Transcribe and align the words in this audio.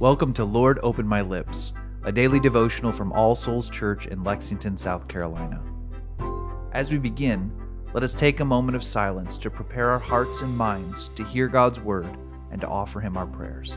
Welcome 0.00 0.32
to 0.34 0.44
Lord 0.44 0.78
Open 0.84 1.08
My 1.08 1.22
Lips, 1.22 1.72
a 2.04 2.12
daily 2.12 2.38
devotional 2.38 2.92
from 2.92 3.10
All 3.10 3.34
Souls 3.34 3.68
Church 3.68 4.06
in 4.06 4.22
Lexington, 4.22 4.76
South 4.76 5.08
Carolina. 5.08 5.60
As 6.72 6.92
we 6.92 6.98
begin, 6.98 7.50
let 7.92 8.04
us 8.04 8.14
take 8.14 8.38
a 8.38 8.44
moment 8.44 8.76
of 8.76 8.84
silence 8.84 9.36
to 9.38 9.50
prepare 9.50 9.90
our 9.90 9.98
hearts 9.98 10.40
and 10.42 10.56
minds 10.56 11.10
to 11.16 11.24
hear 11.24 11.48
God's 11.48 11.80
word 11.80 12.16
and 12.52 12.60
to 12.60 12.68
offer 12.68 13.00
Him 13.00 13.16
our 13.16 13.26
prayers. 13.26 13.76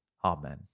Amen. 0.23 0.67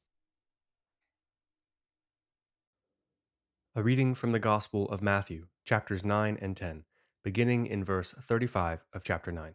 A 3.76 3.84
reading 3.84 4.14
from 4.14 4.34
the 4.34 4.40
Gospel 4.40 4.90
of 4.90 5.02
Matthew, 5.02 5.48
chapters 5.64 6.04
9 6.04 6.38
and 6.42 6.58
10, 6.58 6.84
beginning 7.24 7.66
in 7.66 7.84
verse 7.84 8.14
35 8.22 8.84
of 8.94 9.04
chapter 9.04 9.32
9. 9.32 9.54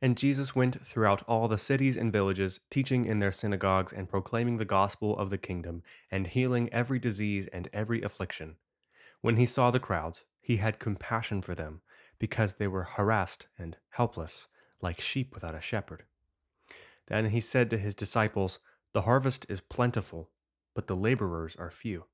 And 0.00 0.16
Jesus 0.16 0.56
went 0.56 0.84
throughout 0.84 1.22
all 1.28 1.46
the 1.46 1.58
cities 1.58 1.96
and 1.96 2.12
villages, 2.12 2.58
teaching 2.70 3.04
in 3.04 3.20
their 3.20 3.30
synagogues 3.30 3.92
and 3.92 4.08
proclaiming 4.08 4.56
the 4.56 4.64
gospel 4.64 5.16
of 5.16 5.30
the 5.30 5.38
kingdom, 5.38 5.84
and 6.10 6.26
healing 6.26 6.68
every 6.72 6.98
disease 6.98 7.46
and 7.52 7.68
every 7.72 8.02
affliction. 8.02 8.56
When 9.20 9.36
he 9.36 9.46
saw 9.46 9.70
the 9.70 9.78
crowds, 9.78 10.24
he 10.40 10.56
had 10.56 10.80
compassion 10.80 11.40
for 11.40 11.54
them, 11.54 11.82
because 12.18 12.54
they 12.54 12.66
were 12.66 12.82
harassed 12.82 13.46
and 13.56 13.76
helpless, 13.90 14.48
like 14.80 15.00
sheep 15.00 15.34
without 15.34 15.54
a 15.54 15.60
shepherd. 15.60 16.02
Then 17.08 17.30
he 17.30 17.40
said 17.40 17.70
to 17.70 17.78
his 17.78 17.94
disciples, 17.94 18.58
The 18.92 19.02
harvest 19.02 19.46
is 19.48 19.60
plentiful, 19.60 20.30
but 20.74 20.86
the 20.86 20.96
laborers 20.96 21.56
are 21.56 21.70
few. 21.70 22.06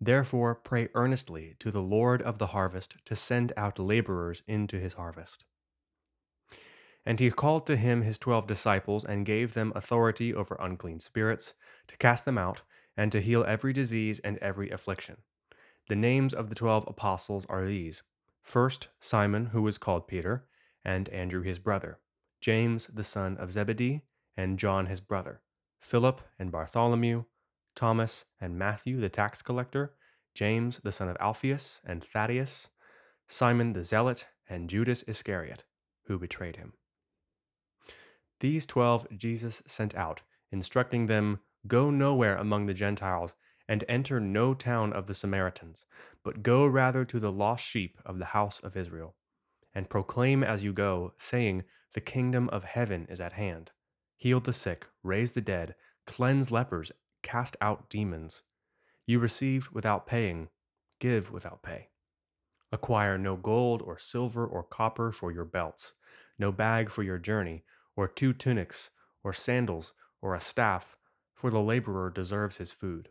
Therefore 0.00 0.54
pray 0.54 0.88
earnestly 0.94 1.56
to 1.58 1.70
the 1.70 1.82
Lord 1.82 2.22
of 2.22 2.38
the 2.38 2.48
harvest 2.48 2.96
to 3.04 3.16
send 3.16 3.52
out 3.56 3.78
laborers 3.78 4.42
into 4.46 4.78
his 4.78 4.94
harvest. 4.94 5.44
And 7.04 7.18
he 7.18 7.30
called 7.30 7.66
to 7.66 7.76
him 7.76 8.02
his 8.02 8.18
twelve 8.18 8.46
disciples 8.46 9.04
and 9.04 9.26
gave 9.26 9.54
them 9.54 9.72
authority 9.74 10.34
over 10.34 10.56
unclean 10.60 11.00
spirits, 11.00 11.54
to 11.88 11.96
cast 11.96 12.24
them 12.24 12.38
out, 12.38 12.62
and 12.96 13.10
to 13.12 13.20
heal 13.20 13.44
every 13.46 13.72
disease 13.72 14.18
and 14.20 14.36
every 14.38 14.70
affliction. 14.70 15.18
The 15.88 15.96
names 15.96 16.34
of 16.34 16.48
the 16.48 16.54
twelve 16.54 16.84
apostles 16.86 17.46
are 17.48 17.64
these 17.64 18.02
First, 18.42 18.88
Simon, 19.00 19.46
who 19.46 19.62
was 19.62 19.78
called 19.78 20.06
Peter, 20.06 20.46
and 20.84 21.08
Andrew 21.08 21.42
his 21.42 21.58
brother, 21.58 21.98
James 22.40 22.86
the 22.88 23.04
son 23.04 23.36
of 23.38 23.52
Zebedee, 23.52 24.02
and 24.38 24.58
John 24.58 24.86
his 24.86 25.00
brother, 25.00 25.42
Philip 25.80 26.20
and 26.38 26.52
Bartholomew, 26.52 27.24
Thomas 27.74 28.24
and 28.40 28.58
Matthew 28.58 29.00
the 29.00 29.08
tax 29.08 29.42
collector, 29.42 29.94
James 30.34 30.78
the 30.78 30.92
son 30.92 31.08
of 31.08 31.16
Alphaeus 31.20 31.80
and 31.84 32.02
Thaddeus, 32.04 32.68
Simon 33.26 33.72
the 33.72 33.84
zealot, 33.84 34.28
and 34.48 34.70
Judas 34.70 35.02
Iscariot, 35.06 35.64
who 36.04 36.18
betrayed 36.18 36.56
him. 36.56 36.74
These 38.40 38.64
twelve 38.64 39.06
Jesus 39.10 39.62
sent 39.66 39.94
out, 39.94 40.22
instructing 40.52 41.06
them, 41.06 41.40
Go 41.66 41.90
nowhere 41.90 42.36
among 42.36 42.66
the 42.66 42.74
Gentiles, 42.74 43.34
and 43.68 43.84
enter 43.88 44.20
no 44.20 44.54
town 44.54 44.92
of 44.92 45.06
the 45.06 45.14
Samaritans, 45.14 45.84
but 46.24 46.42
go 46.42 46.64
rather 46.66 47.04
to 47.04 47.20
the 47.20 47.32
lost 47.32 47.66
sheep 47.66 47.98
of 48.06 48.18
the 48.18 48.26
house 48.26 48.60
of 48.60 48.76
Israel 48.76 49.16
and 49.74 49.88
proclaim 49.88 50.42
as 50.42 50.64
you 50.64 50.72
go, 50.72 51.12
saying, 51.18 51.64
The 51.92 52.00
kingdom 52.00 52.48
of 52.48 52.64
heaven 52.64 53.06
is 53.08 53.20
at 53.20 53.34
hand. 53.34 53.70
Heal 54.18 54.40
the 54.40 54.52
sick, 54.52 54.86
raise 55.04 55.32
the 55.32 55.40
dead, 55.40 55.76
cleanse 56.04 56.50
lepers, 56.50 56.90
cast 57.22 57.56
out 57.60 57.88
demons. 57.88 58.42
You 59.06 59.20
received 59.20 59.70
without 59.70 60.06
paying, 60.06 60.48
give 60.98 61.30
without 61.30 61.62
pay. 61.62 61.90
Acquire 62.72 63.16
no 63.16 63.36
gold 63.36 63.80
or 63.80 63.96
silver 63.96 64.44
or 64.44 64.64
copper 64.64 65.12
for 65.12 65.30
your 65.30 65.44
belts, 65.44 65.94
no 66.36 66.50
bag 66.50 66.90
for 66.90 67.04
your 67.04 67.18
journey, 67.18 67.62
or 67.94 68.08
two 68.08 68.32
tunics, 68.32 68.90
or 69.22 69.32
sandals, 69.32 69.92
or 70.20 70.34
a 70.34 70.40
staff, 70.40 70.96
for 71.32 71.50
the 71.50 71.60
laborer 71.60 72.10
deserves 72.10 72.56
his 72.56 72.72
food. 72.72 73.10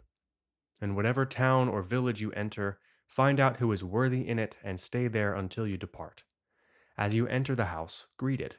And 0.82 0.94
whatever 0.94 1.26
town 1.26 1.70
or 1.70 1.82
village 1.82 2.20
you 2.20 2.34
enter, 2.34 2.80
find 3.08 3.40
out 3.40 3.58
who 3.58 3.72
is 3.72 3.84
worthy 3.84 4.28
in 4.28 4.40
it 4.40 4.58
and 4.62 4.78
stay 4.78 5.08
there 5.08 5.34
until 5.34 5.66
you 5.66 5.78
depart. 5.78 6.24
As 6.98 7.16
you 7.16 7.28
enter 7.28 7.56
the 7.56 7.66
house, 7.66 8.08
greet 8.18 8.42
it. 8.42 8.58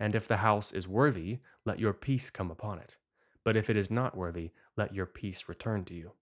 And 0.00 0.14
if 0.14 0.28
the 0.28 0.38
house 0.38 0.72
is 0.72 0.86
worthy, 0.86 1.38
let 1.64 1.80
your 1.80 1.92
peace 1.92 2.30
come 2.30 2.50
upon 2.50 2.78
it. 2.78 2.96
But 3.44 3.56
if 3.56 3.68
it 3.68 3.76
is 3.76 3.90
not 3.90 4.16
worthy, 4.16 4.52
let 4.76 4.94
your 4.94 5.06
peace 5.06 5.48
return 5.48 5.84
to 5.86 5.94
you. 5.94 6.12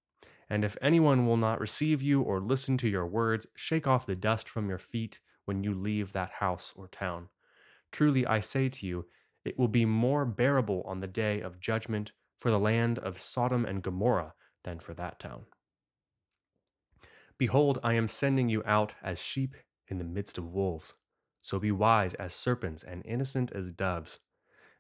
And 0.49 0.65
if 0.65 0.77
anyone 0.81 1.27
will 1.27 1.37
not 1.37 1.61
receive 1.61 2.01
you 2.01 2.23
or 2.23 2.41
listen 2.41 2.79
to 2.79 2.89
your 2.89 3.07
words, 3.07 3.47
shake 3.55 3.87
off 3.87 4.07
the 4.07 4.15
dust 4.15 4.49
from 4.49 4.69
your 4.69 4.79
feet 4.79 5.19
when 5.45 5.65
you 5.65 5.75
leave 5.75 6.13
that 6.13 6.31
house 6.31 6.73
or 6.77 6.89
town. 6.89 7.29
Truly 7.91 8.27
I 8.27 8.41
say 8.41 8.69
to 8.69 8.87
you, 8.87 9.07
it 9.45 9.59
will 9.59 9.69
be 9.69 9.85
more 9.85 10.25
bearable 10.25 10.83
on 10.87 11.01
the 11.01 11.07
day 11.07 11.41
of 11.41 11.61
judgment 11.61 12.13
for 12.39 12.51
the 12.51 12.59
land 12.59 12.99
of 12.99 13.19
Sodom 13.19 13.65
and 13.65 13.83
Gomorrah 13.83 14.35
than 14.65 14.79
for 14.79 14.95
that 14.95 15.19
town. 15.19 15.47
Behold, 17.39 17.79
I 17.83 17.95
am 17.95 18.09
sending 18.09 18.49
you 18.49 18.63
out 18.65 18.95
as 19.03 19.19
sheep 19.19 19.55
in 19.89 19.99
the 19.99 20.05
midst 20.05 20.39
of 20.39 20.53
wolves. 20.53 20.95
So 21.47 21.61
be 21.61 21.71
wise 21.71 22.15
as 22.15 22.35
serpents 22.35 22.83
and 22.83 23.07
innocent 23.07 23.53
as 23.53 23.71
doves. 23.71 24.19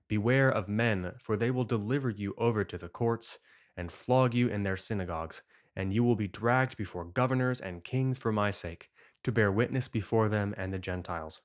Beware 0.08 0.50
of 0.50 0.68
men, 0.68 1.12
for 1.20 1.36
they 1.36 1.52
will 1.52 1.62
deliver 1.62 2.10
you 2.10 2.34
over 2.36 2.64
to 2.64 2.76
the 2.76 2.88
courts 2.88 3.38
and 3.76 3.92
flog 3.92 4.34
you 4.34 4.48
in 4.48 4.64
their 4.64 4.76
synagogues, 4.76 5.42
and 5.76 5.92
you 5.92 6.02
will 6.02 6.16
be 6.16 6.26
dragged 6.26 6.76
before 6.76 7.04
governors 7.04 7.60
and 7.60 7.84
kings 7.84 8.18
for 8.18 8.32
my 8.32 8.50
sake, 8.50 8.90
to 9.22 9.30
bear 9.30 9.52
witness 9.52 9.86
before 9.86 10.28
them 10.28 10.56
and 10.58 10.72
the 10.72 10.80
Gentiles. 10.80 11.40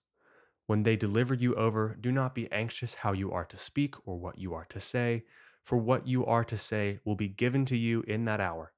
When 0.65 0.81
they 0.81 0.95
deliver 0.95 1.35
you 1.35 1.53
over, 1.53 1.95
do 2.01 2.11
not 2.11 2.33
be 2.33 2.51
anxious 2.51 2.95
how 2.95 3.11
you 3.11 3.31
are 3.31 3.45
to 3.45 3.59
speak 3.59 3.93
or 4.07 4.17
what 4.17 4.39
you 4.39 4.55
are 4.55 4.65
to 4.69 4.79
say, 4.79 5.25
for 5.61 5.77
what 5.77 6.07
you 6.07 6.25
are 6.25 6.45
to 6.45 6.57
say 6.57 6.99
will 7.05 7.13
be 7.13 7.27
given 7.27 7.63
to 7.65 7.77
you 7.77 8.03
in 8.07 8.25
that 8.25 8.41
hour. 8.41 8.73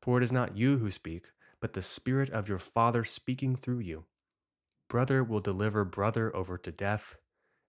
For 0.00 0.16
it 0.16 0.24
is 0.24 0.32
not 0.32 0.56
you 0.56 0.78
who 0.78 0.90
speak, 0.90 1.26
but 1.60 1.74
the 1.74 1.82
Spirit 1.82 2.30
of 2.30 2.48
your 2.48 2.58
Father 2.58 3.04
speaking 3.04 3.54
through 3.54 3.80
you. 3.80 4.06
Brother 4.94 5.24
will 5.24 5.40
deliver 5.40 5.84
brother 5.84 6.30
over 6.36 6.56
to 6.56 6.70
death, 6.70 7.16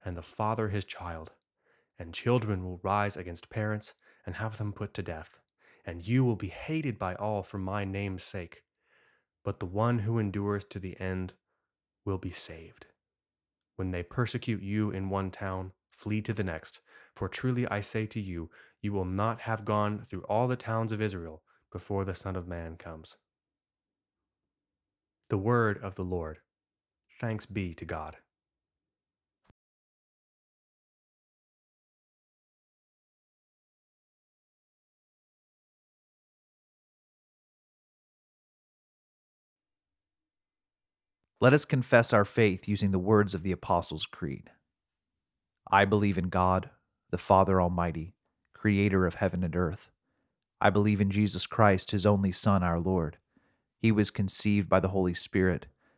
and 0.03 0.15
the 0.15 0.21
father 0.21 0.69
his 0.69 0.85
child. 0.85 1.31
And 1.97 2.13
children 2.13 2.63
will 2.63 2.79
rise 2.83 3.17
against 3.17 3.49
parents 3.49 3.95
and 4.27 4.35
have 4.35 4.59
them 4.59 4.71
put 4.71 4.93
to 4.93 5.01
death. 5.01 5.39
And 5.87 6.07
you 6.07 6.23
will 6.23 6.35
be 6.35 6.49
hated 6.49 6.99
by 6.99 7.15
all 7.15 7.41
for 7.41 7.57
my 7.57 7.83
name's 7.83 8.23
sake. 8.23 8.61
But 9.43 9.59
the 9.59 9.65
one 9.65 9.97
who 9.97 10.19
endures 10.19 10.65
to 10.65 10.77
the 10.77 10.99
end 10.99 11.33
will 12.05 12.19
be 12.19 12.29
saved. 12.29 12.85
When 13.75 13.89
they 13.89 14.03
persecute 14.03 14.61
you 14.61 14.91
in 14.91 15.09
one 15.09 15.31
town, 15.31 15.71
flee 15.89 16.21
to 16.21 16.33
the 16.33 16.43
next. 16.43 16.79
For 17.15 17.27
truly 17.27 17.67
I 17.67 17.79
say 17.79 18.05
to 18.05 18.21
you, 18.21 18.51
you 18.83 18.93
will 18.93 19.03
not 19.03 19.41
have 19.41 19.65
gone 19.65 20.03
through 20.03 20.25
all 20.25 20.47
the 20.47 20.55
towns 20.55 20.91
of 20.91 21.01
Israel 21.01 21.41
before 21.71 22.05
the 22.05 22.13
Son 22.13 22.35
of 22.35 22.47
Man 22.47 22.75
comes. 22.75 23.17
The 25.29 25.39
word 25.39 25.79
of 25.81 25.95
the 25.95 26.03
Lord. 26.03 26.37
Thanks 27.19 27.45
be 27.45 27.73
to 27.75 27.85
God. 27.85 28.17
Let 41.41 41.53
us 41.53 41.65
confess 41.65 42.11
our 42.11 42.25
faith 42.25 42.67
using 42.67 42.91
the 42.91 42.99
words 42.99 43.33
of 43.33 43.43
the 43.43 43.51
Apostles' 43.51 44.05
Creed. 44.05 44.51
I 45.69 45.85
believe 45.85 46.17
in 46.17 46.29
God, 46.29 46.69
the 47.11 47.17
Father 47.17 47.61
Almighty, 47.61 48.15
creator 48.53 49.05
of 49.05 49.15
heaven 49.15 49.43
and 49.43 49.55
earth. 49.55 49.91
I 50.59 50.69
believe 50.69 51.01
in 51.01 51.11
Jesus 51.11 51.45
Christ, 51.45 51.91
his 51.91 52.05
only 52.05 52.31
Son, 52.31 52.63
our 52.63 52.79
Lord. 52.79 53.17
He 53.79 53.91
was 53.91 54.11
conceived 54.11 54.67
by 54.67 54.79
the 54.79 54.87
Holy 54.87 55.13
Spirit 55.13 55.67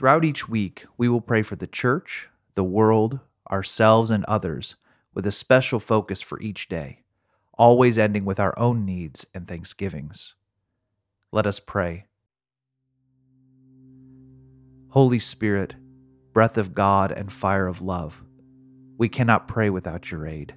Throughout 0.00 0.24
each 0.24 0.48
week, 0.48 0.86
we 0.96 1.10
will 1.10 1.20
pray 1.20 1.42
for 1.42 1.56
the 1.56 1.66
church, 1.66 2.30
the 2.54 2.64
world, 2.64 3.20
ourselves, 3.50 4.10
and 4.10 4.24
others 4.24 4.76
with 5.12 5.26
a 5.26 5.30
special 5.30 5.78
focus 5.78 6.22
for 6.22 6.40
each 6.40 6.70
day, 6.70 7.02
always 7.58 7.98
ending 7.98 8.24
with 8.24 8.40
our 8.40 8.58
own 8.58 8.86
needs 8.86 9.26
and 9.34 9.46
thanksgivings. 9.46 10.36
Let 11.32 11.46
us 11.46 11.60
pray. 11.60 12.06
Holy 14.88 15.18
Spirit, 15.18 15.74
breath 16.32 16.56
of 16.56 16.72
God 16.72 17.12
and 17.12 17.30
fire 17.30 17.66
of 17.66 17.82
love, 17.82 18.24
we 18.96 19.10
cannot 19.10 19.48
pray 19.48 19.68
without 19.68 20.10
your 20.10 20.26
aid. 20.26 20.54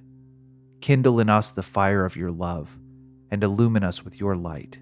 Kindle 0.80 1.20
in 1.20 1.28
us 1.28 1.52
the 1.52 1.62
fire 1.62 2.06
of 2.06 2.16
your 2.16 2.30
love 2.30 2.78
and 3.30 3.44
illumine 3.44 3.84
us 3.84 4.02
with 4.06 4.18
your 4.18 4.36
light, 4.36 4.78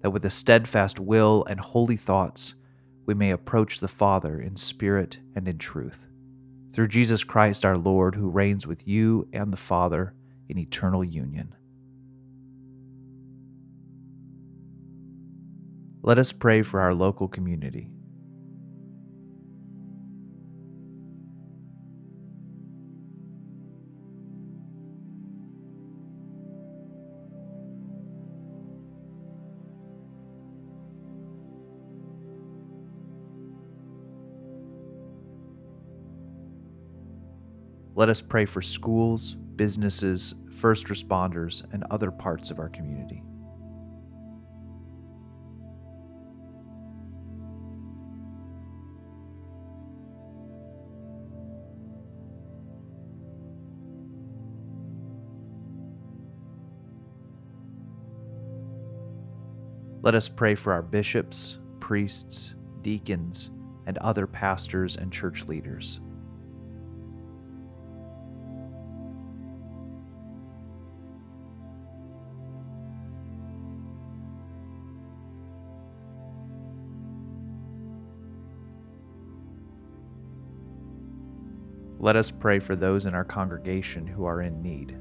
that 0.00 0.10
with 0.10 0.24
a 0.24 0.30
steadfast 0.30 0.98
will 0.98 1.44
and 1.48 1.60
holy 1.60 1.96
thoughts 1.96 2.56
we 3.06 3.14
may 3.14 3.30
approach 3.30 3.80
the 3.80 3.88
Father 3.88 4.40
in 4.40 4.56
spirit 4.56 5.18
and 5.34 5.46
in 5.48 5.58
truth. 5.58 6.06
Through 6.72 6.88
Jesus 6.88 7.24
Christ 7.24 7.64
our 7.64 7.76
Lord, 7.76 8.14
who 8.14 8.30
reigns 8.30 8.66
with 8.66 8.88
you 8.88 9.28
and 9.32 9.52
the 9.52 9.58
Father 9.58 10.14
in 10.48 10.58
eternal 10.58 11.04
union. 11.04 11.54
Let 16.02 16.18
us 16.18 16.32
pray 16.32 16.62
for 16.62 16.80
our 16.80 16.94
local 16.94 17.28
community. 17.28 17.91
Let 38.02 38.08
us 38.08 38.20
pray 38.20 38.46
for 38.46 38.60
schools, 38.60 39.34
businesses, 39.34 40.34
first 40.50 40.88
responders, 40.88 41.62
and 41.72 41.84
other 41.88 42.10
parts 42.10 42.50
of 42.50 42.58
our 42.58 42.68
community. 42.68 43.22
Let 60.02 60.16
us 60.16 60.28
pray 60.28 60.56
for 60.56 60.72
our 60.72 60.82
bishops, 60.82 61.60
priests, 61.78 62.56
deacons, 62.82 63.50
and 63.86 63.96
other 63.98 64.26
pastors 64.26 64.96
and 64.96 65.12
church 65.12 65.44
leaders. 65.44 66.00
Let 82.02 82.16
us 82.16 82.32
pray 82.32 82.58
for 82.58 82.74
those 82.74 83.06
in 83.06 83.14
our 83.14 83.22
congregation 83.22 84.08
who 84.08 84.24
are 84.24 84.42
in 84.42 84.60
need. 84.60 84.98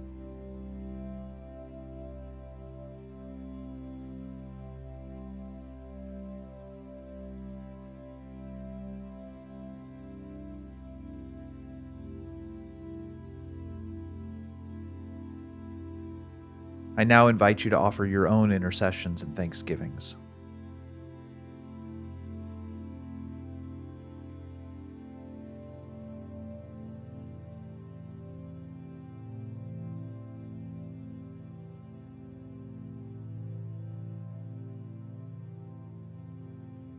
I 16.96 17.04
now 17.04 17.30
invite 17.30 17.64
you 17.64 17.72
to 17.72 17.80
offer 17.80 18.06
your 18.06 18.28
own 18.28 18.52
intercessions 18.52 19.24
and 19.24 19.36
thanksgivings. 19.36 20.16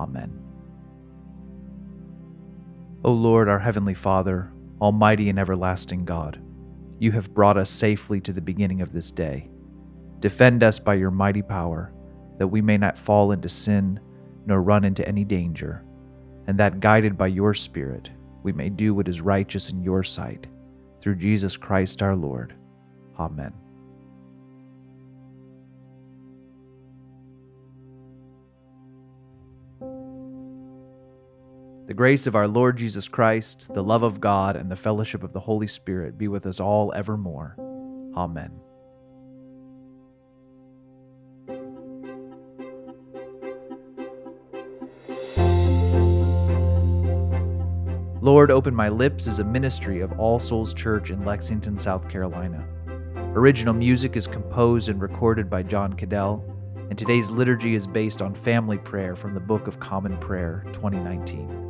Amen. 0.00 0.32
O 3.04 3.12
Lord, 3.12 3.48
our 3.48 3.58
Heavenly 3.58 3.92
Father, 3.92 4.50
Almighty 4.80 5.28
and 5.28 5.38
everlasting 5.38 6.06
God, 6.06 6.40
you 6.98 7.12
have 7.12 7.34
brought 7.34 7.58
us 7.58 7.68
safely 7.68 8.20
to 8.22 8.32
the 8.32 8.40
beginning 8.40 8.80
of 8.80 8.92
this 8.92 9.10
day. 9.10 9.50
Defend 10.20 10.62
us 10.62 10.78
by 10.78 10.94
your 10.94 11.10
mighty 11.10 11.42
power, 11.42 11.92
that 12.38 12.46
we 12.46 12.62
may 12.62 12.78
not 12.78 12.98
fall 12.98 13.32
into 13.32 13.48
sin 13.48 14.00
nor 14.46 14.62
run 14.62 14.84
into 14.84 15.06
any 15.06 15.24
danger, 15.24 15.84
and 16.46 16.58
that 16.58 16.80
guided 16.80 17.18
by 17.18 17.26
your 17.26 17.52
Spirit, 17.52 18.10
we 18.42 18.52
may 18.52 18.70
do 18.70 18.94
what 18.94 19.08
is 19.08 19.20
righteous 19.20 19.68
in 19.68 19.82
your 19.82 20.02
sight. 20.02 20.46
Through 21.02 21.16
Jesus 21.16 21.58
Christ 21.58 22.02
our 22.02 22.16
Lord. 22.16 22.54
Amen. 23.18 23.52
The 31.90 31.94
grace 31.94 32.28
of 32.28 32.36
our 32.36 32.46
Lord 32.46 32.76
Jesus 32.76 33.08
Christ, 33.08 33.74
the 33.74 33.82
love 33.82 34.04
of 34.04 34.20
God, 34.20 34.54
and 34.54 34.70
the 34.70 34.76
fellowship 34.76 35.24
of 35.24 35.32
the 35.32 35.40
Holy 35.40 35.66
Spirit 35.66 36.16
be 36.16 36.28
with 36.28 36.46
us 36.46 36.60
all 36.60 36.92
evermore. 36.94 37.56
Amen. 38.16 38.52
Lord, 48.20 48.52
Open 48.52 48.72
My 48.72 48.88
Lips 48.88 49.26
is 49.26 49.40
a 49.40 49.44
ministry 49.44 50.00
of 50.00 50.16
All 50.16 50.38
Souls 50.38 50.72
Church 50.72 51.10
in 51.10 51.24
Lexington, 51.24 51.76
South 51.76 52.08
Carolina. 52.08 52.64
Original 53.34 53.74
music 53.74 54.14
is 54.14 54.28
composed 54.28 54.88
and 54.88 55.02
recorded 55.02 55.50
by 55.50 55.64
John 55.64 55.94
Cadell, 55.94 56.44
and 56.88 56.96
today's 56.96 57.32
liturgy 57.32 57.74
is 57.74 57.88
based 57.88 58.22
on 58.22 58.36
family 58.36 58.78
prayer 58.78 59.16
from 59.16 59.34
the 59.34 59.40
Book 59.40 59.66
of 59.66 59.80
Common 59.80 60.16
Prayer 60.18 60.62
2019. 60.72 61.69